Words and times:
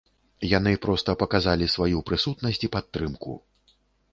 Яны 0.57 0.71
проста 0.85 1.15
паказалі 1.23 1.67
сваю 1.75 1.97
прысутнасць 2.07 2.63
і 2.69 2.71
падтрымку. 2.77 3.37